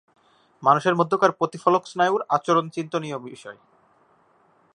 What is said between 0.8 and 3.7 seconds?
মধ্যকার প্রতিফলক স্নায়ুর আচরণ চিন্তনীয় বিষয়।